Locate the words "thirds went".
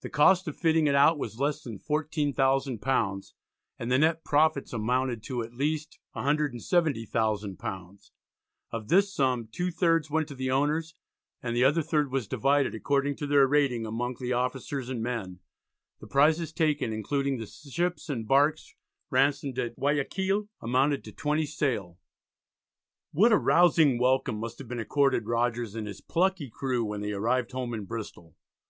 9.70-10.28